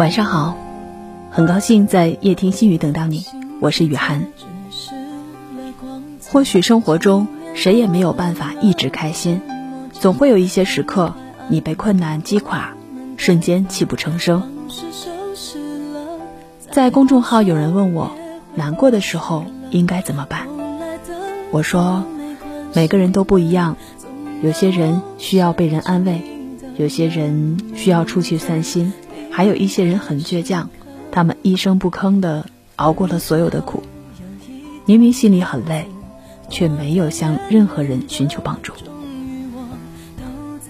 [0.00, 0.56] 晚上好，
[1.30, 3.26] 很高兴在夜听心语等到你，
[3.60, 4.26] 我是雨涵。
[6.30, 9.42] 或许生活中谁也没有办法一直开心，
[9.92, 11.12] 总会有一些时刻
[11.48, 12.72] 你被困难击垮，
[13.18, 14.42] 瞬间泣不成声。
[16.70, 18.10] 在公众号有人问我，
[18.54, 20.46] 难过的时候应该怎么办？
[21.50, 22.02] 我说，
[22.72, 23.76] 每个人都不一样，
[24.40, 26.22] 有些人需要被人安慰，
[26.78, 28.94] 有些人需要出去散心。
[29.30, 30.68] 还有一些人很倔强，
[31.10, 33.82] 他们一声不吭的熬过了所有的苦，
[34.84, 35.86] 明明心里很累，
[36.48, 38.72] 却没有向任何人寻求帮助。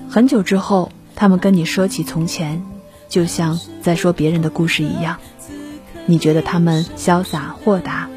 [0.09, 2.63] 很久之后，他们跟你说起从前，
[3.09, 5.19] 就像在说别人的故事一样。
[6.07, 8.09] 你觉得他们潇洒豁达，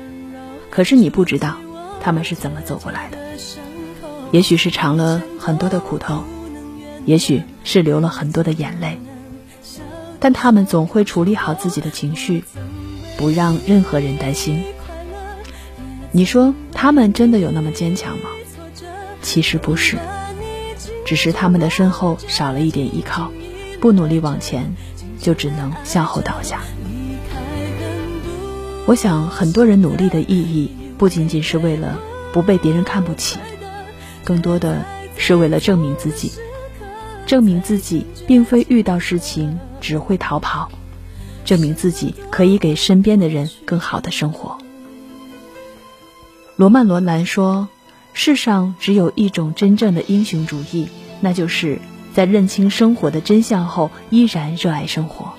[0.71, 1.57] 可是你不知道
[2.02, 3.17] 他们是怎么走过来的。
[4.31, 6.23] 也许是尝了很多的苦头，
[7.05, 8.99] 也许是流了很多的眼泪。
[10.23, 12.45] 但他们总会处理好自己的情绪，
[13.17, 14.63] 不让任何人担心。
[16.13, 18.30] 你说他们真的有那么坚强吗？
[19.21, 19.97] 其实不是，
[21.05, 23.31] 只是他们的身后少了一点依靠，
[23.81, 24.73] 不努力往前，
[25.19, 26.61] 就只能向后倒下。
[28.85, 31.99] 我想，很多人努力的意义，不仅仅是为了
[32.31, 33.39] 不被别人看不起，
[34.23, 34.85] 更多的
[35.17, 36.31] 是为了证明自己，
[37.25, 39.59] 证明自己并非遇到事情。
[39.84, 40.72] 只会逃跑，
[41.44, 44.58] 证明自己可以给身边的人更好的生活。
[46.56, 47.67] 罗曼·罗兰说
[48.14, 50.88] ：“世上只有一种真正的英雄主义，
[51.20, 51.80] 那就是
[52.14, 55.34] 在认清生活的真相后，依然热爱生活。”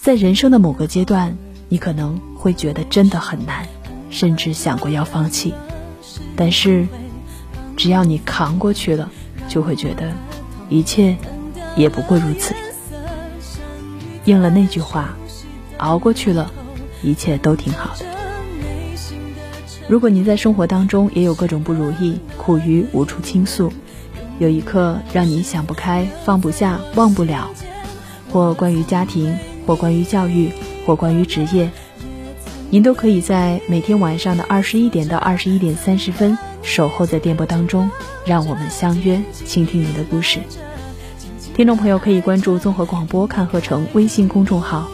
[0.00, 1.36] 在人生的某个阶段，
[1.68, 3.66] 你可能会觉得真的很难，
[4.10, 5.52] 甚至想过要放弃。
[6.36, 6.86] 但是，
[7.76, 9.10] 只要你扛过去了，
[9.48, 10.12] 就会觉得
[10.68, 11.16] 一切。
[11.76, 12.54] 也不过如此，
[14.24, 15.16] 应了那句话，
[15.78, 16.52] 熬过去了，
[17.02, 18.06] 一切都挺好的。
[19.88, 23.72] 如果您在生活当中也有各种不如意、苦于无处倾诉，
[24.38, 27.50] 有一刻让你想不开、放不下、忘不了，
[28.30, 30.50] 或关于家庭，或关于教育，
[30.86, 31.70] 或关于职业，
[32.70, 37.90] 您都可以在每天晚上的二十一点到二十一点三十分守候在电波当中，
[38.24, 40.38] 让我们相约倾听您的故事。
[41.54, 44.88] 听众朋友可以关注综合广播看鹤城微信公众号，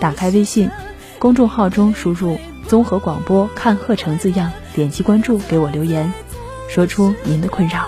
[0.00, 0.70] 打开微信
[1.18, 6.10] 公众号中输入“综合广播看鹤城”字样，点击关注，给我留言，
[6.70, 7.86] 说出您的困扰。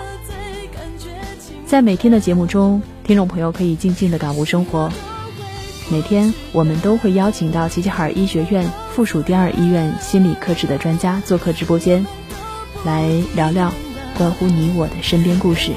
[1.65, 4.91] 在每天的节目中，听众朋友可以静静的感悟生活。
[5.89, 12.05] 每天我们都会邀请到齐齐哈尔医学院附属第二医院心理科室的专家做客直播间，
[12.85, 13.73] 来聊聊
[14.19, 15.71] 关乎你我的身边故事。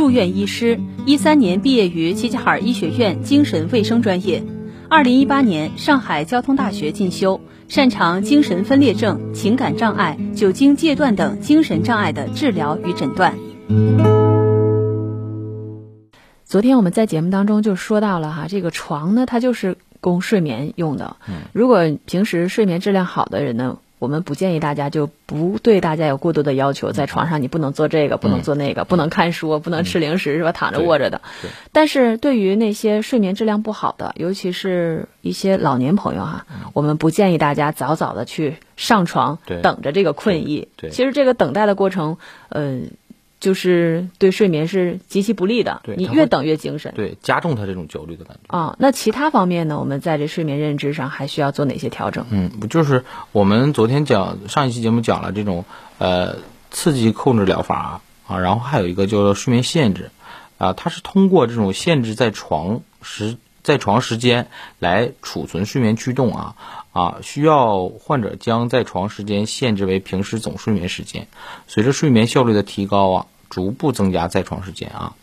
[0.00, 4.42] 住院医师，一三年毕业于齐齐哈尔医学院精神卫生专业，
[4.88, 13.34] 二零一八年上海交通大学进修，擅长精神分裂症、情感障碍、酒精戒断等精神障碍的治疗与诊断。
[16.46, 21.18] 昨天我们在节目当中就说到了哈，这个床呢，它就是供睡眠用的。
[21.52, 23.76] 如果平时睡眠质量好的人呢？
[24.00, 30.52] 我们不建议大家就不对大家有过多的要求，在床上你不能做这个，不能做那个，不能看书，不能吃零食，是吧？
[30.52, 31.20] 躺着卧着的。
[31.70, 40.68] 但是对于那些睡眠质量不好的，尤其是一些老年朋友哈，我们不建议大家早早的去上床，等着这个困意。
[40.90, 42.16] 其实这个等待的过程，
[42.48, 42.80] 呃，
[43.40, 45.80] 就是对睡眠是极其不利的。
[45.82, 46.92] 对，你越等越精神。
[46.94, 48.56] 对，加重他这种焦虑的感觉。
[48.56, 49.80] 啊，那其他方面呢？
[49.80, 52.26] 我们在这睡眠认知上还需要做哪些调整？
[52.30, 55.64] 嗯，不就是我们昨天讲上一期节目讲了这种
[55.98, 56.36] 呃
[56.70, 60.10] 刺激控制疗法啊，然后还有一个叫做睡眠限制
[60.58, 63.36] 啊，它是通过这种限制在床时
[63.70, 64.48] 在床时间
[64.80, 66.56] 来储存睡眠驱动啊
[66.92, 71.28] 啊，需要患者将在床时间限制为平时总睡眠时间，
[71.68, 73.26] 随着睡眠效率的提高啊。
[73.48, 75.14] 逐步增加在床时间啊，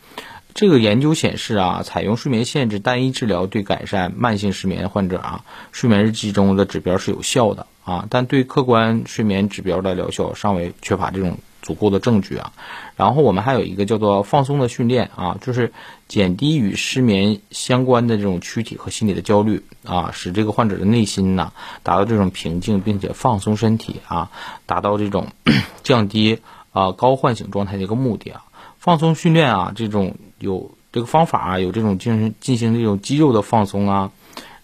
[0.53, 11.37] 这个研究显示啊，采用睡眠限制单一治疗对改善慢性失眠患者啊睡眠日记中的指标是有效的啊，但对客观睡眠指标的疗效尚未缺乏这种
[11.67, 12.53] 足够的证据啊。
[12.95, 15.73] 然后我们还有一个叫做放松的训练啊，就是
[16.07, 21.51] 减低与失眠相关的这种躯体和心理的焦虑啊，使这个患者的内心呢
[21.83, 24.31] 达到这种平静，并且放松身体啊，
[24.65, 25.27] 达到这种
[25.83, 26.39] 降低。
[26.73, 28.43] 啊，高唤醒状态的一个目的啊，
[28.77, 34.11] 放松训练啊，这种有这个方法啊，有这种进行进行这种肌肉的放松啊，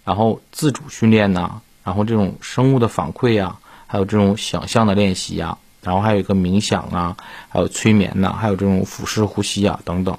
[0.04, 3.58] 然后自主训练呐，然后这种生物的反馈呀，
[3.88, 7.18] 还有这种想象的练习呀，然后还有一个冥想啊，
[7.50, 10.18] 还有催眠呐，还有这种腹式呼吸啊等等。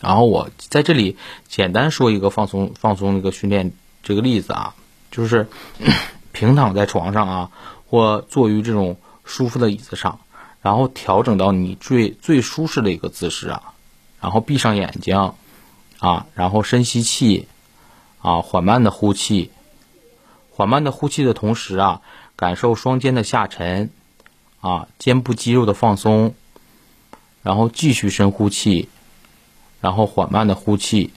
[0.00, 1.16] 然后我在这里
[1.46, 3.72] 简单说一个放松放松一个训练
[4.02, 4.74] 这个例子啊，
[5.10, 5.46] 就是
[6.32, 7.50] 平躺在床上啊，
[7.86, 10.18] 或坐于这种舒服的椅子上。
[10.62, 13.74] 然后调整到你最最舒适的一个姿势啊，
[14.18, 15.34] 然后闭上眼睛，
[15.98, 17.48] 啊，然后深吸气，
[18.22, 19.50] 啊，缓慢的呼气，
[20.50, 22.00] 缓慢的呼气的同时啊，
[22.34, 23.90] 感受双肩的下沉，
[24.64, 26.34] 啊，肩部肌肉的放松，
[27.42, 28.88] 然后继续深呼气，
[29.82, 31.12] 然后缓慢的呼气，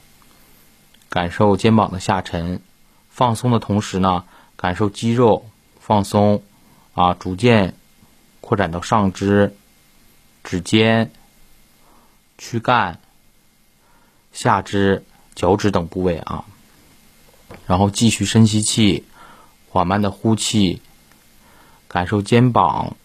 [1.07, 2.59] 感受肩膀的下沉，
[3.09, 4.25] 放松的同时呢，
[4.57, 5.49] 感受肌肉
[5.79, 6.43] 放松，
[6.93, 7.73] 啊，逐渐。
[8.39, 9.53] 扩展到上肢、
[10.41, 11.11] 指尖、
[12.37, 12.99] 躯干、
[14.31, 15.03] 下肢、
[15.35, 16.45] 脚趾等部位啊，
[17.65, 19.03] 然后继续深吸气，
[19.69, 20.81] 缓慢的呼气，
[21.89, 22.95] 感受肩膀、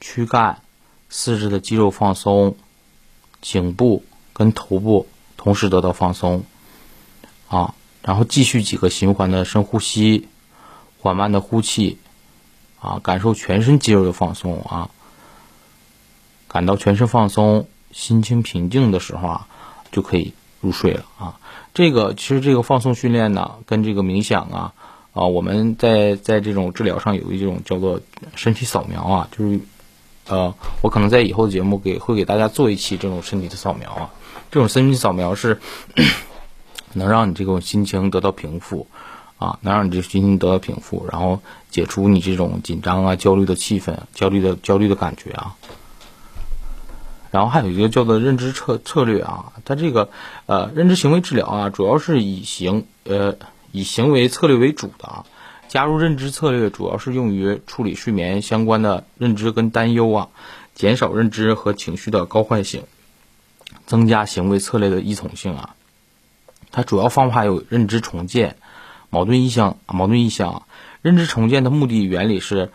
[0.00, 0.62] 躯干、
[1.08, 2.56] 四肢的肌肉放松，
[3.40, 5.06] 颈部跟头部
[5.36, 6.44] 同时得到放松
[7.48, 10.28] 啊，然后继续几个循环的深呼吸，
[11.00, 11.98] 缓慢的呼气。
[12.78, 14.90] 啊，感受全身肌肉的放松啊，
[16.46, 19.48] 感到全身放松、心情平静的时候啊，
[19.90, 21.40] 就可以入睡了啊。
[21.74, 24.74] 这个其实这个放松训练呢，跟这个冥想啊
[25.14, 28.00] 啊，我们在在这种治疗上有一种叫做
[28.36, 29.58] 身体扫描啊，就是
[30.28, 34.10] 呃，我可能在以后的节目给会给大家做一期这种身体的扫描啊。
[34.50, 35.60] 这种身体扫描是
[36.94, 38.86] 能让你这种心情得到平复。
[39.38, 45.54] 啊，能让你这心情得到平复，然后解除你这种紧张啊、焦虑的气氛、焦虑的焦虑的感觉啊。
[47.30, 50.08] 然后还有一个叫做认知策策略啊，它这个
[50.46, 53.36] 呃认知行为治疗啊，主要是以行呃
[53.72, 55.26] 以行为策略为主的啊。
[55.76, 60.28] 加入认知策略主要是用于处理睡眠相关的认知跟担忧啊，
[60.74, 62.84] 减少认知和情绪的高唤醒，
[63.84, 65.76] 增加行为策略的依从性啊。
[66.70, 68.56] 它主要方法有认知重建。
[69.10, 70.62] 矛盾意向，矛盾意向，
[71.02, 72.70] 认知重建的目的原理是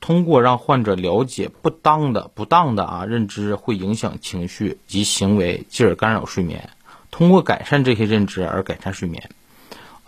[0.00, 6.70] 通过让患者了解不当的、不当的啊认知会影响情绪及行为，进而干扰睡眠。
[7.12, 9.30] 通过改善这些认知而改善睡眠。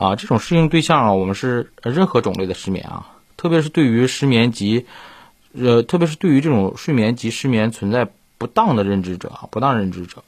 [0.03, 3.07] 啊，这种适应对象啊，我们是任何种类的失眠啊，
[3.37, 4.85] 特别是对于失眠及
[5.55, 10.25] 呃，特别是对于这种睡眠及失眠存在不当的认知者啊，不当认知者，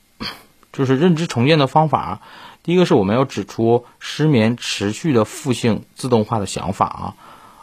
[0.73, 2.21] 就是认知重建的方法。
[2.63, 7.17] 第一个是我们要指出失眠持续的负性自动化的想法啊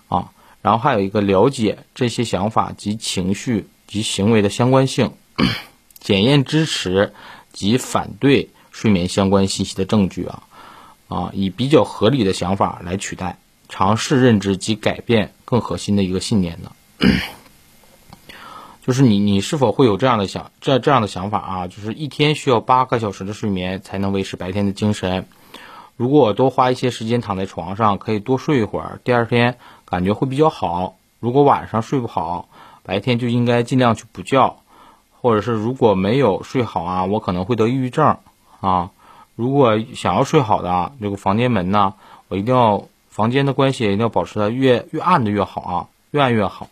[0.09, 5.13] 啊，然后还有一个了解这些想法及情绪及行为的相关性，
[5.97, 7.13] 检验支持
[7.53, 10.43] 及反对睡眠相关信息的证据啊
[11.11, 13.37] 啊，以比较合理的想法来取代，
[13.67, 16.71] 尝试认知及改变更核心的一个信念呢。
[18.87, 21.67] 就是你，你是否会有这样的想这这样的想法啊？
[21.67, 25.27] 就是一天需要八个小时的睡眠才能维持白天的精神。
[25.97, 30.95] 如果我多花一些时间躺在床上，可以多睡一会儿，第二天感觉会比较好。
[31.19, 32.47] 如果晚上睡不好，
[32.83, 34.55] 白天就应该尽量去补觉。
[35.19, 38.17] 或者是如果没有睡好啊，我可能会得抑郁症
[38.61, 38.91] 啊。
[39.41, 41.95] 如果想要睡好的啊这个房间门呢，
[42.27, 46.69] 我一定要房间的关系一定要保持的越越暗的越好啊，越暗越好。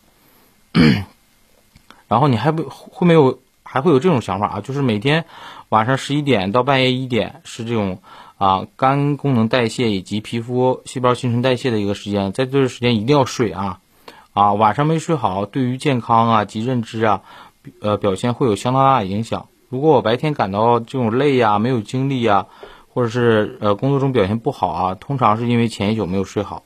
[2.08, 4.62] 然后你还不会没有还会有这种想法啊？
[4.62, 5.26] 就是每天
[5.70, 8.04] 晚上十一点到半夜一点是这种
[8.38, 13.80] 啊肝功能代谢以及皮肤细胞新陈代谢的一个时间，在这个时间一定要睡啊
[14.34, 14.54] 啊！
[14.54, 17.24] 晚上没睡好，对于健康啊及认知啊
[17.82, 22.48] 呃表现会有相当大的影响如果我白天感到这种累呀、没有精力呀，
[22.92, 26.64] 或者是呃工作中表现不好啊，通常是因为前一宿没有睡好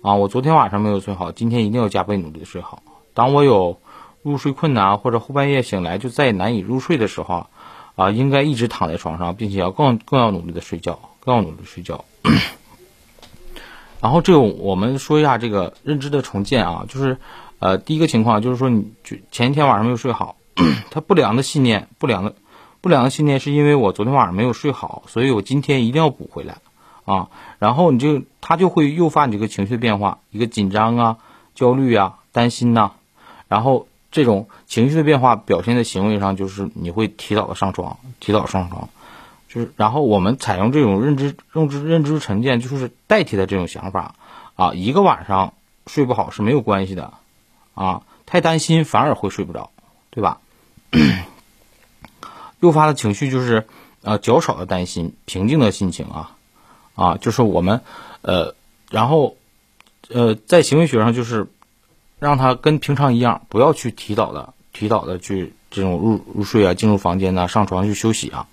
[0.00, 0.14] 啊。
[0.14, 2.82] 我昨天晚上没有睡好，今天一定要加倍努力的睡好。
[3.14, 3.80] 当我有
[4.22, 7.46] 入睡困难或者后半夜醒来就再也难以入睡的时候
[7.96, 12.04] 啊，应该一直躺在床上，并且要更更要努力的睡觉，更要努力睡觉。
[14.00, 17.16] 然后这个我们说一下这个认知的重建啊，就是
[17.58, 20.36] 呃第一个情况就是说你就前一天晚上没有睡好，
[20.90, 22.34] 他不良的信念，不良的
[22.80, 26.58] 不良的信念是因为我昨天晚上没有睡好，所以我今天一定要补回来
[27.04, 27.28] 啊。
[27.58, 31.18] 然后你就他就会诱发你这个情绪变化，一个紧张啊、
[31.54, 32.92] 焦虑啊、担心呐，
[33.48, 38.88] 然后这种情绪的变化表现在行为上就是你会提早的上床，提早上床。
[39.48, 44.14] 就是，然后我们采用这种认知、认知、认知沉淀，就是代替的这种想法
[44.54, 44.72] 啊。
[44.74, 45.54] 一个晚上
[45.86, 47.12] 睡不好是没有关系的
[47.74, 49.70] 啊，太担心反而会睡不着，
[50.10, 50.40] 对吧？
[52.60, 53.66] 诱发的情绪就是
[54.02, 56.36] 呃较少的担心，平静的心情啊
[56.94, 57.80] 啊，就是我们
[58.22, 58.54] 呃，
[58.90, 59.36] 然后
[60.08, 61.46] 呃，在行为学上就是
[62.18, 68.46] 让他跟平常一样，不要去提早的、提早的去这种入入睡啊，进入房间呐，上床去休息啊。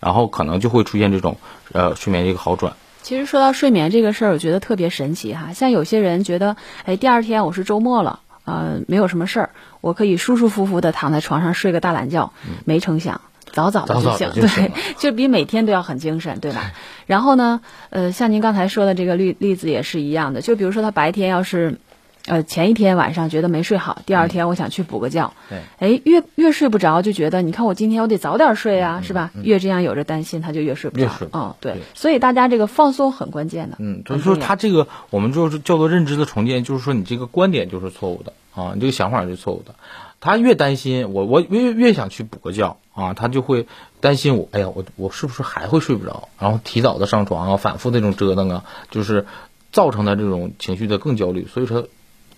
[0.00, 1.38] 然后可能就会出现这种，
[1.72, 2.74] 呃，睡眠的一个好转。
[3.02, 5.54] 其实说到睡眠这个事儿，我觉得特别神奇哈。
[5.54, 12.32] 像有些人觉得，哎，第二天我是周末了，呃，没有什么事儿，我可以舒舒服服的躺在床上睡个大懒觉。
[12.64, 13.20] 没成想，
[13.52, 16.72] 早早的就醒，对， 就比每天都要很精神，对吧？
[17.06, 17.60] 然后呢，
[17.90, 21.78] 呃，像您刚才说的这个例例子也是一样的，就比如说他白天要是。
[22.26, 25.34] 呃，前一天晚上觉得没睡好，第二天我想去补个觉。
[25.50, 29.30] 对，哎，越越睡不着，就觉得你看我今天我得早点睡啊，是吧？
[29.42, 31.10] 越这样有着担心，他就越睡不着。
[31.34, 31.76] 嗯，对。
[31.92, 33.76] 所以大家这个放松很关键的。
[33.78, 39.74] 嗯，就是说他这个我们就是叫做认知的重建，就是说你这个观点就是错误的啊，你这个想法是错误的。
[40.18, 43.66] 他越担心我，我越越想去补个觉啊，他就会
[44.00, 46.30] 担心我，哎呀，我我是不是还会睡不着？
[46.38, 49.26] 然后提早的上床啊，反复那种折腾啊，就是
[49.72, 51.46] 造成的这种情绪的更焦虑。
[51.52, 51.86] 所以说。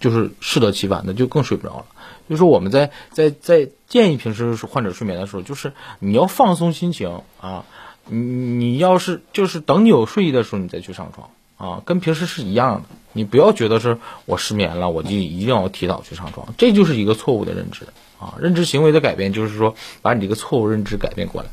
[0.01, 1.87] 就是适得其反的，就更睡不着了。
[2.29, 7.65] 就是我们在在在建议平时患者睡眠的时候，就是你要放松心情啊，
[8.09, 12.89] 你你要是就是等你有睡意的时候，你再去上床啊，跟平时是一样的。
[13.13, 17.87] 你不要觉得是我失眠了，我就一定要提早去上床，这就是一个错误的认知
[18.19, 18.35] 啊。
[18.41, 21.49] 认知行为的改变，就是说把你这个错误认知改变过来，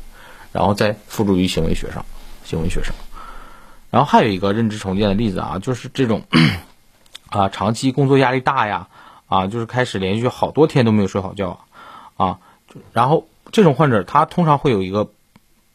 [0.52, 2.04] 然后再付诸于行为学上，
[2.44, 2.94] 行为学上。
[3.90, 6.22] 然后还有一个认知重建的例子啊，就是这种。
[7.34, 8.86] 啊，长期工作压力大呀，
[9.26, 11.58] 啊，就是开始连续好多天都没有睡好觉，
[12.16, 12.38] 啊，
[12.92, 15.08] 然后这种患者他通常会有一个，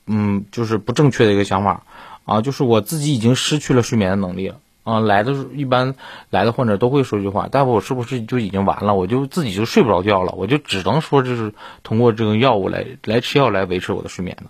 [0.06, 1.84] 嗯，就是不正确的一个想法，
[2.24, 5.96] 啊，就是我自己已经失去了睡眠的能力了，啊，来的一般
[6.30, 8.96] 来的患者都会说一句话，大夫，我是不是就已经完了？
[8.96, 14.50] 我就自己就睡不着觉了，我就只能说就是通过这个药物来来吃药来维持我的睡眠呢？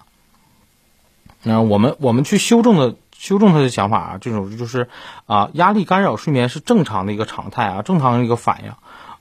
[1.41, 2.95] 那我们我们去修正的。
[3.19, 4.88] 修正他的想法啊，这种就是
[5.25, 8.71] 啊，压力干扰睡眠是正常的一个常态啊，正常的一个反应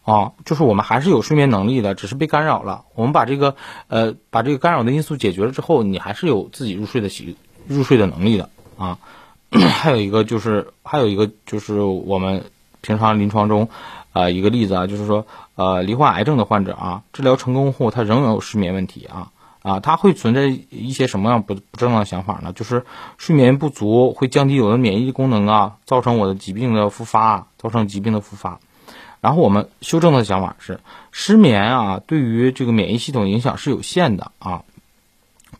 [0.04, 2.84] 啊，就是我们还是有睡眠能力的，只是被干扰了。
[2.94, 3.56] 我们把这个
[3.88, 7.36] 呃，把这个干扰的因素解决了之后，你还是有自己入睡的习
[7.66, 8.98] 入睡的能力的啊。
[9.50, 12.44] 还有一个就是，还有一个就是我们
[12.80, 13.68] 平常临床中
[14.12, 15.26] 啊一个例子啊，就是说
[15.56, 19.32] 呃，罹患癌症的患者啊，治疗成功后他仍有失眠问题啊。
[19.68, 22.54] 啊，它会存在一些什么样不不正当的想法呢？
[22.54, 22.86] 就是
[23.18, 28.60] 睡眠不足会降低我的免疫功能啊，造成我的疾病的复发，造成疾病的复发。
[29.20, 30.80] 然后我们修正的想法是，
[31.12, 34.62] 失眠啊，对于这个免疫系统影响是有限的啊。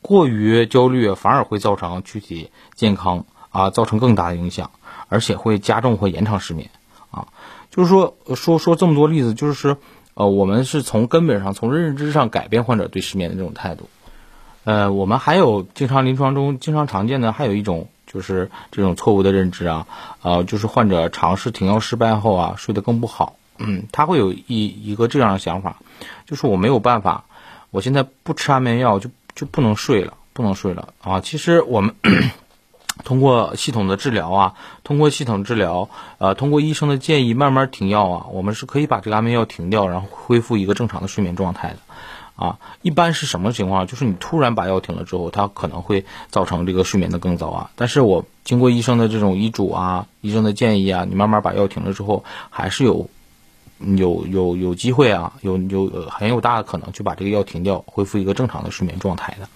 [0.01, 4.71] 过于焦虑反而会造成躯体健康啊，造成更大的影响，
[5.09, 6.71] 而且会加重或延长失眠
[7.11, 7.29] 啊。
[7.71, 9.77] 就是说说说这么多例子，就是
[10.15, 13.89] 呃，我们是从根本上从认知上改变患者对失眠的这种态度。
[14.69, 19.87] 呃，我们还有经常临床中经常常见的，还有一种就是这种错误的认知啊，
[20.21, 25.79] 呃，就是患者尝试停药失败后啊，睡得更不好，嗯，他会有一一个这样的想法，
[26.27, 27.25] 就是我没有办法，
[27.71, 31.23] 我现在不吃安眠药就就不能睡了，不能睡了啊。
[31.23, 31.95] 其实我们
[33.05, 41.77] 通过系统的治疗啊，通过系统治疗，呃，通过医生的建议慢慢停药啊，我们是可以把这个安眠药停掉，然后恢复一个正常的睡眠状态的。
[42.39, 43.89] 啊，一般是什么情况？
[43.89, 47.71] 就是你突然把药停了之后，它可能会造成这个睡眠的更糟啊。
[47.75, 53.11] 但是我经过医生的这种医嘱啊，医生的建议啊，你慢慢把药停了之后，还是有
[53.81, 59.49] 有有有机会啊，有有很有大的可能去把这个药停掉，恢复一个正常的睡眠状态的。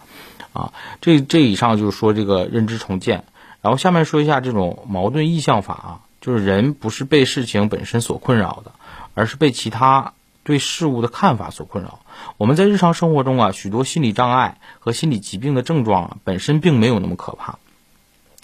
[0.53, 3.23] 啊，这这以上就是说这个认知重建，
[3.61, 8.73] 然后下面说一下这种矛盾意向法啊，就是人不是被事情本身所困扰的，
[9.15, 10.15] 而是被其他。
[10.45, 12.01] 对事物的看法所困扰。
[12.37, 17.59] 我们在日常生活中啊，许多心理障碍和心理疾病的症状啊，本身并没有那么可怕，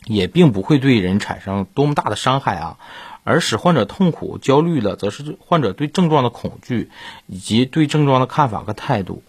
[0.05, 2.77] 也并不会对人产生多么大的伤害啊。
[3.25, 6.91] 而使患者痛苦、焦虑的，则是患者对症状的恐惧
[7.27, 9.23] 以及对症状的看法和态度。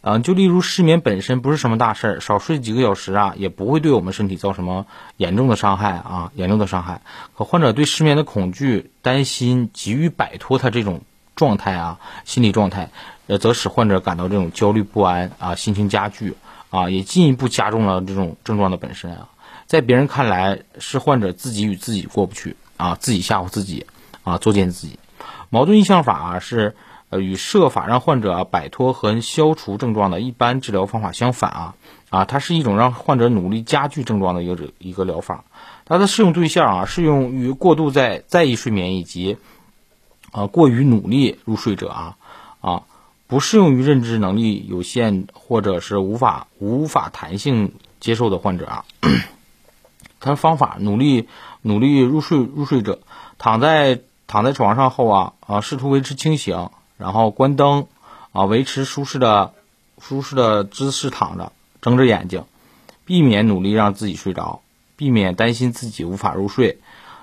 [0.00, 7.02] 嗯，就例如失眠本身不是什么大事儿，少睡几个小时啊，也不会对我们身体造成什么严重的伤害啊，严重的伤害。
[7.36, 11.02] 可患者对失眠的恐惧、担心，急于摆脱他这种
[11.34, 12.90] 状态啊，心理状态，
[13.26, 16.34] 呃，则使患者感到这种焦虑不安啊，心情加剧
[16.70, 19.28] 啊，也进一步加重了这种症状的本身啊。
[19.66, 22.56] 在别人看来，是患者自己与自己过不去。
[22.78, 23.86] 啊，自己吓唬自己，
[24.24, 24.98] 啊，作践自己。
[25.50, 26.74] 矛盾印象法啊，是
[27.10, 31.74] 呃与设法让患者摆脱和消除症状的一般治疗方法相反啊
[32.10, 35.44] 啊，它是一种让患者努力加剧症状的一个一个疗法。
[35.84, 39.36] 它的适用对象啊，适用于过度在在意睡眠以及
[40.32, 42.16] 啊过于努力入睡者啊
[42.60, 42.82] 啊，
[43.32, 48.84] 不适用于认知能力有限或者是无法无法弹性接受的患者啊。
[50.20, 51.28] 他的方法努力。
[51.64, 52.98] 努力入睡，入睡者
[53.38, 57.86] 躺在躺在床上后啊啊，试图维持清醒，然后关灯，
[58.32, 59.54] 啊，维持舒适的
[60.00, 62.44] 舒适的姿势躺着，睁着眼睛，
[63.04, 64.60] 避免努力让自己睡着，
[64.96, 66.80] 避免担心自己无法入睡。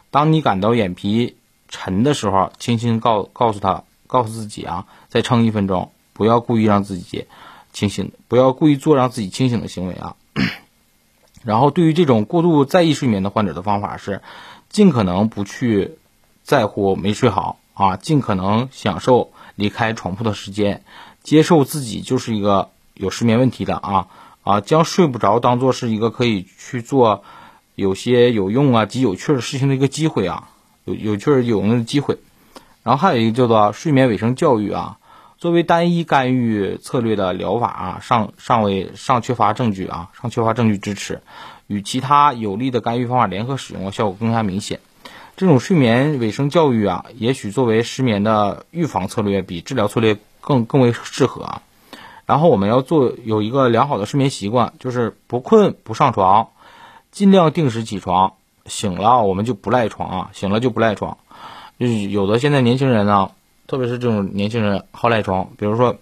[0.09, 1.35] 当你感到眼皮
[1.67, 7.27] 沉的时候，轻轻告告诉他，告诉自己啊，再撑一分钟，不要故意让自己
[7.71, 10.17] 清醒，不要故意做让自己清醒的行为啊。
[11.45, 14.21] 然后，对于这种过度在意睡眠的患者的方法是，
[14.67, 15.97] 尽可能不去
[16.43, 20.83] 在乎没睡好啊，尽可能享受离开床铺的时间，
[21.23, 24.07] 接受自己就是一个有失眠问题的啊
[24.43, 27.23] 啊，将睡不着当做是一个可以去做
[27.75, 30.49] 有些有用啊、极有趣的事情的一个机会啊，
[30.83, 32.17] 有有趣有用的机会。
[32.83, 34.98] 然后还有一个叫做睡眠卫生教育啊。
[35.39, 41.21] 作为单一干预策略的疗法啊，尚尚未尚缺乏证据啊，尚缺乏证据支持，
[41.65, 44.81] 与其他有力的干预方法联合使用，效果更加明显。
[45.37, 51.61] 这种睡眠卫生教育啊，也许作为失眠的预防策略，比治疗策略更更为适合啊。
[52.25, 56.49] 然后我们要做有一个良好的睡眠习惯，就是不困不上床，
[57.11, 58.33] 尽量定时起床，
[58.65, 61.17] 醒了我们就不赖床啊，醒了就不赖床。
[61.79, 63.31] 就是有的现在年轻人呢。
[63.69, 65.95] 特别是这种年轻人好赖床，比如说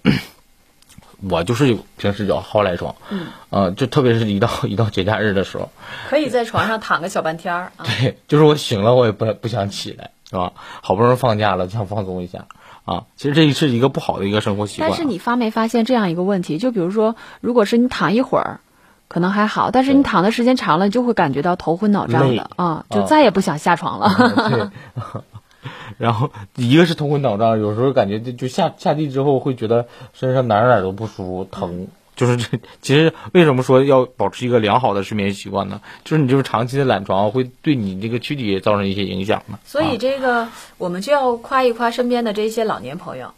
[1.29, 5.69] 我就是平时就好赖床，嗯，呃，就特别是一到 一到节假日的时候，
[6.09, 7.73] 可以在床上躺个小半天儿。
[7.83, 10.53] 对，就是我醒了，我也不不想起来，是吧？
[10.81, 12.45] 好不容易放假了，想放松一下
[12.85, 13.03] 啊。
[13.17, 14.89] 其实这是一个不好的一个生活习惯。
[14.89, 16.57] 但是你发没发现这样一个问题？
[16.57, 18.61] 就比如说，如果是你躺一会儿，
[19.09, 24.71] 可能还好，但是你躺的时间长了，就会感觉到头昏脑胀的啊，就再也不想下床了。
[25.97, 31.87] 然后一个是头昏脑胀，有时候感觉就就下下地之后会觉得身上哪哪都不舒服，疼。
[32.15, 35.81] 就是这其实为什么说要保持一个良好的睡眠习惯呢？
[36.03, 39.59] 就是你就是长期的懒床会对你这个躯体造成一些影响呢。
[39.65, 40.47] 所以这个
[40.79, 43.31] 我们就要夸一夸身边的这些老年朋友，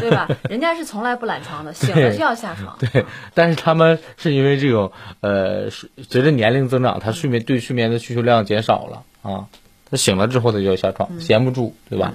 [0.00, 0.28] 对吧？
[0.50, 2.76] 人家是从来不懒床的， 醒了就要下床。
[2.80, 9.46] 对，但是他们是因为这种呃，随着年龄增长，他睡眠对睡眠的需求量减少了啊。
[9.90, 12.12] 他醒了之后，他就要下床，闲不住，对吧？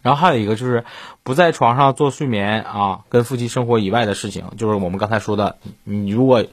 [0.00, 0.84] 然后还有一个就是
[1.24, 6.44] 不在床上做睡眠啊，跟夫妻生活以外的事情，就是我们刚才说的，你如果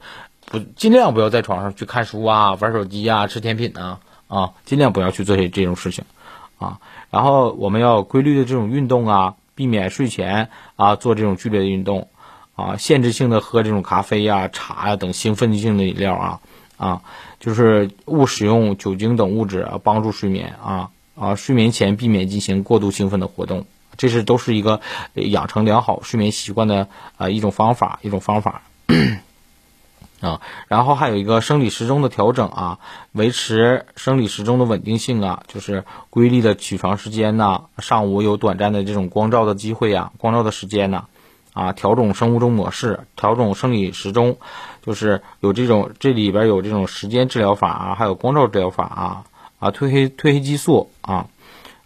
[0.44, 6.04] 不尽量不要在床上去看书啊、玩手机啊、吃甜品啊啊，尽量不要去做些这种事情
[6.58, 6.78] 啊。
[7.10, 12.08] 然后我们要规律的这种运动啊，避免睡前啊做这种剧烈的运动
[12.56, 16.40] 啊，限制性的喝这种咖啡呀、茶呀等兴奋性的饮料啊。
[16.76, 17.02] 啊，
[17.40, 23.64] 就是勿使用酒精等物质啊，帮助睡眠啊啊，睡眠前避免进行过度兴奋的活动，
[23.96, 24.80] 这是都是一个
[25.14, 28.62] 养成良好睡眠习惯的啊一种方法，一种方法
[30.20, 30.40] 啊。
[30.68, 32.78] 然后还有一个生理时钟的调整啊，
[33.12, 41.06] 维持生理时钟的稳定性啊，就是规律的起床时间呐，上午有短暂的这种光照的机会呀，光照的时间呐。
[41.52, 44.36] 啊，调整生物钟模式，调整生理时钟，
[44.86, 49.24] 就是有这种这里边有这种时间治疗法啊，还有光照治疗法啊，
[49.58, 51.26] 啊，褪黑褪黑激素啊，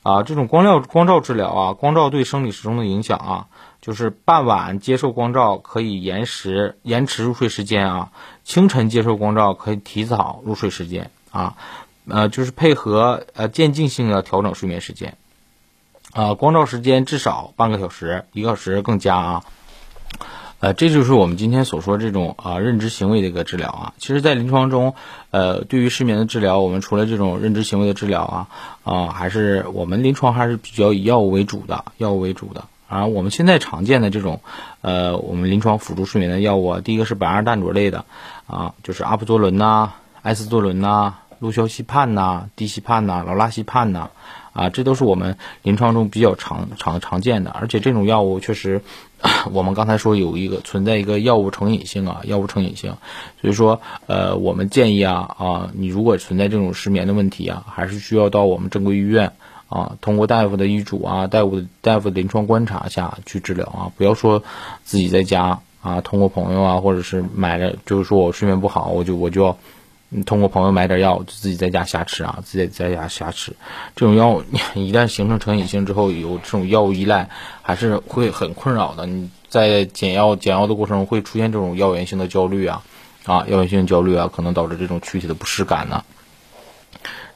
[0.02, 3.46] 啊，这种光料光照治疗啊，光照对生理时钟的影响啊，
[3.80, 8.12] 就是傍晚接受光照可以延时延迟入睡时间啊，
[8.44, 11.56] 清晨接受光照可以提早入睡时间啊，
[12.06, 15.16] 呃，就是配合呃渐进性的调整睡眠时间
[16.12, 19.44] 啊，光照时间至少半个小时，一个小时更加啊。
[20.60, 23.94] 呃，这就是我们今天所说这种啊认知行为的一个治疗啊。
[23.96, 24.94] 其实，在临床中，
[25.30, 28.48] 呃，对于失眠的治疗，我们除了这种认知行为的治疗啊，
[28.84, 34.42] 啊，还是我们临床还是比较以药物为主的，药物为主的啊，我们现在常见的这种，
[34.82, 38.04] 呃，我们临床辅助睡眠的药物啊，第一个是苯二氮卓类的，
[38.46, 44.10] 啊，就是阿普唑仑呐、埃斯唑仑呐、氯硝西泮呐、地西泮呐、劳拉西泮呐，
[44.52, 48.82] 啊这都是我们临床中比较常常常见的，而且这种药物确实，
[49.52, 52.94] 我们刚才说有一个存在一个药物成瘾性啊，药物成瘾性，
[53.40, 59.32] 所以说，呃，我们建议啊啊，你如果存在这种失眠的问题啊，还是需要到我们正规医院。
[59.70, 64.42] 啊，通过大夫的医嘱啊，大夫的大夫的临床观察下去治疗啊，不要说
[64.82, 69.56] 自己在家啊，通过朋友啊，或者是买了，就是说我睡眠不好，我就我就要
[70.12, 73.52] 你通过朋友买点药，就自己在家瞎吃啊，自己在家瞎吃，
[73.94, 74.42] 这种药
[74.74, 77.30] 一旦形成成瘾性之后，有这种药物依赖，
[77.62, 79.06] 还是会很困扰的。
[79.06, 82.82] 你在减药减药的过程中会出现这种药源性的焦虑啊，
[83.24, 86.04] 啊，药源性焦虑啊，可能导致这种躯体的不适感呢。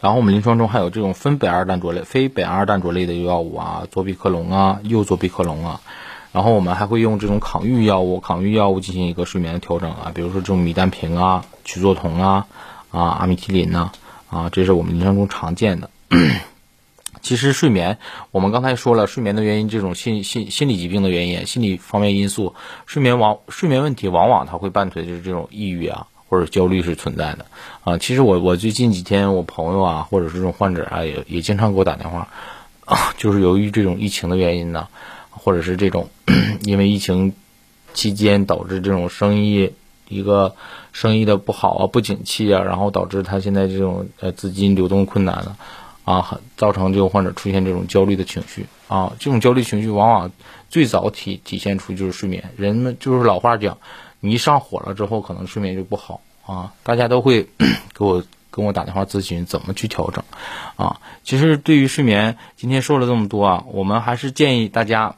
[0.01, 5.81] 然后我们临床中还有这种非苯二氮卓类、非苯二氮卓类的药物啊，左比克隆啊、右左比克隆啊。
[6.35, 12.49] 然后我们还会用这种抗抑郁药物、抗抑郁药物进行一个睡眠的调整啊，比如说这种米氮平啊、曲唑酮啊、
[12.91, 13.93] 啊阿米替林呐
[14.29, 15.89] 啊，这是我们临床中常见的。
[17.23, 17.99] 其实睡眠，
[18.33, 26.09] 我们刚才说了，睡眠的原因，这种心心心理疾病的原因、心理方面因素，睡眠往睡眠问题往往它会伴随着这种抑郁啊。
[26.27, 27.47] 或者焦虑是存在的
[27.85, 32.27] 啊，其实我我最近几天我朋友啊，或者是这种患者啊，也也经常给我打电话
[32.87, 34.89] 啊，就是由于这种疫情的原因呢，
[35.45, 36.09] 或者是这种
[36.63, 37.35] 因为疫情
[37.93, 39.73] 期间导致这种生意
[40.09, 40.57] 一个
[40.93, 45.57] 生意的不好啊、不景气啊，然后导致他现在这种呃资金流动困难了
[46.05, 50.33] 啊，造成这个患者出现这种焦虑的情绪啊，这种焦虑情绪往往
[50.71, 53.77] 最早体体现出就是睡眠，人们就是老话讲。
[54.21, 56.73] 你一上火了之后，可能睡眠就不好啊。
[56.83, 57.47] 大家都会
[57.93, 60.25] 给我跟我打电话咨询怎么去调整
[60.77, 60.99] 啊。
[61.25, 65.17] 其实对于睡眠，今天说了这么多啊，我们还是建议大家，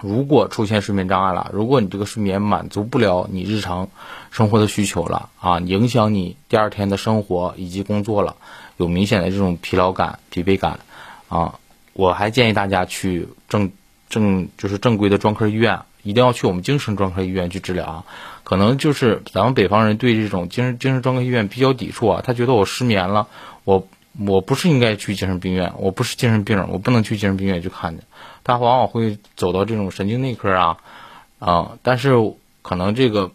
[0.00, 3.88] 如果出现睡眠障碍了，如果你这个睡眠满足不了你日常
[4.30, 8.36] 生活的需求了啊，影响你第二天的生活以及工作了，
[8.76, 10.80] 有明显的这种疲劳感、疲惫感
[11.28, 11.58] 啊，
[11.92, 13.72] 我还建议大家去正
[14.08, 15.80] 正就是正规的专科医院。
[16.06, 18.04] 一定要去我们精神专科医院去治疗啊！
[18.42, 23.26] 可能就是咱们北方人对这种精神精神专科医院比较抵触啊，他觉得我失眠了，
[23.64, 28.04] 我我不是应该去精神病院，我不是精神病人，我不能去精神病院去看的，
[28.44, 30.78] 他往往会走到这种神经内科啊
[31.38, 31.78] 啊！
[31.82, 33.32] 但是可能这个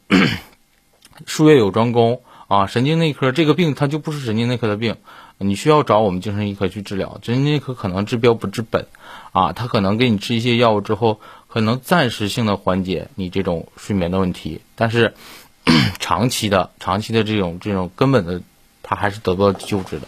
[1.25, 4.95] 术业有专攻啊，神经内科这个病它就不是神经内科的病，
[5.37, 8.87] 你需要找我们精神医科去治疗，精神内科可能治标不治本
[9.31, 11.19] 啊，他可能给你吃一些药物之后。
[11.51, 15.15] 可能暂时性的缓解你这种睡眠的问题，但是
[15.97, 18.43] 长期的、长期的这种这种根本的，
[18.83, 20.07] 他还是得不到救治的。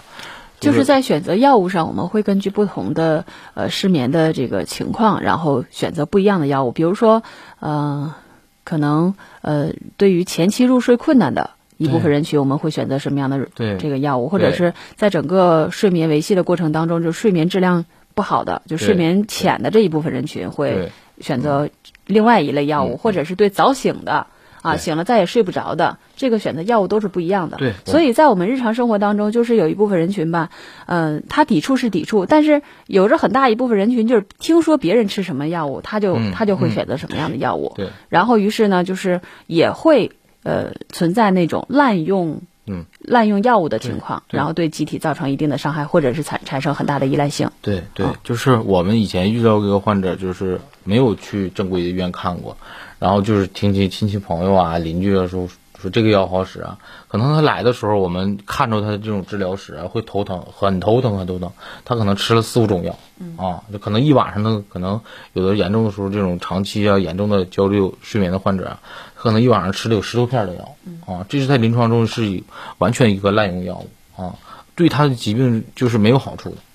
[0.61, 6.71] 就是在选择药物上，我们会根据不同的呃失眠的这个情况，然后选择不一样的药物。
[6.71, 7.23] 比如说，
[7.59, 8.15] 呃，
[8.63, 14.29] 可能呃对于前期入睡困难的一部分人群，我们会选择什么样的这个药物？
[14.29, 20.91] 或者是在整个睡眠维系的过程当中，就睡眠质量不好的，就睡眠浅的这一部分人群会。
[21.19, 21.69] 选择
[22.07, 24.25] 另外一类药物，或者是对早醒的
[24.61, 27.57] 啊，醒了再也睡不着的，这个选择药物都是不一样的。
[27.57, 30.49] 对，所以在我们日常生活当中，就是有一部分人群吧，
[30.85, 37.73] 嗯，他抵触是抵触，但是有着很大一部分人群，就是听说别人吃什么药物，他就他就会选择什么样的药物。
[37.75, 40.11] 对，然后于是呢，就是也会
[40.43, 42.41] 呃存在那种滥用。
[42.67, 47.49] 嗯，滥用药物的情况，然后对机体造成一定的伤害，或者是产产生很大的依赖性。
[47.61, 52.55] 对对，就是我们以前遇到一个患者，就是没有去正规的医院看过，
[53.01, 55.49] 然后就是听亲亲戚朋友啊、邻居啊说
[55.81, 56.77] 说这个药好使啊。
[57.07, 61.51] 可能他来的时候，我们看着他的这种治疗史啊，会头疼，很头疼很头疼。
[61.83, 62.95] 他可能吃了四五种药，
[63.37, 65.01] 啊，就可能一晚上呢，可能
[65.33, 68.79] 有的严重的时候，这种长期啊严重的焦虑睡眠的患者啊。
[69.15, 70.75] 可能一晚上吃了有十多片的药，
[71.07, 72.43] 啊，这是在临床中是
[72.77, 74.35] 完全一个滥用药物啊，
[74.75, 76.70] 对他的疾病就是没有好处的啊，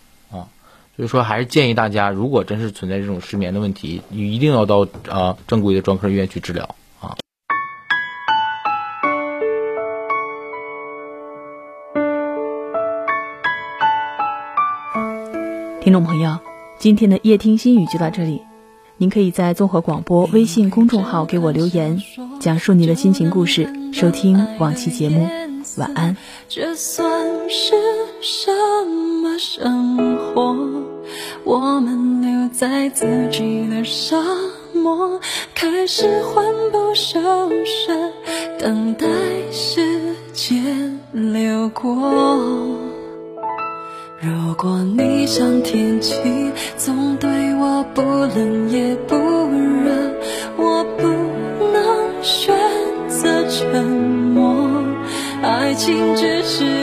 [0.97, 7.15] 所以说还是建议大家，如果真是存在这种失眠的问题，你一定要到啊正规的专科医院去治疗啊。
[15.83, 16.39] 听众朋友，
[16.79, 18.41] 今天的夜听心语就到这里。
[18.97, 22.01] 您可以在综合广播微信公众号给我留言，
[22.41, 25.46] 讲述你的心情故事，收听往期节目。
[25.77, 26.17] 晚安，
[26.49, 27.75] 这算是
[28.23, 28.51] 什
[28.87, 30.57] 么生活？
[31.45, 34.17] 我们留在自己的沙
[34.73, 35.21] 漠，
[35.55, 37.21] 开始环不受
[37.65, 38.13] 身，
[38.59, 39.07] 等待
[39.53, 41.95] 时间流过。
[44.21, 46.15] 如果你像天气，
[46.79, 49.16] 总对我不冷也不。
[55.87, 56.76] 情只是。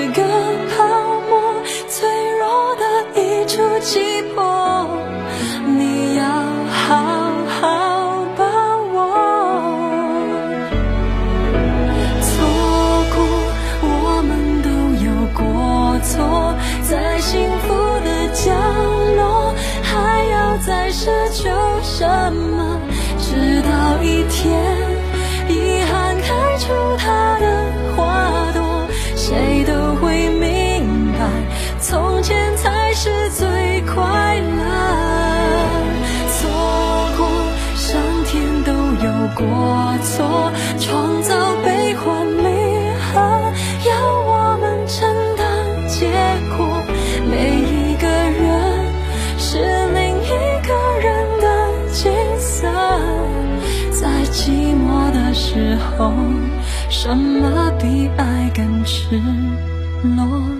[40.79, 42.43] 创造悲欢离
[42.99, 43.19] 合
[43.89, 43.91] 要
[44.25, 45.43] 我们承担
[45.87, 46.09] 结
[46.57, 46.83] 果。
[47.29, 48.41] 每一个人
[49.37, 49.57] 是
[49.93, 50.29] 另一
[50.67, 51.07] 个人
[51.39, 51.45] 的
[51.91, 52.67] 景色
[53.91, 56.13] 在寂寞的时候
[56.89, 59.19] 什么比爱更赤
[60.15, 60.52] 裸？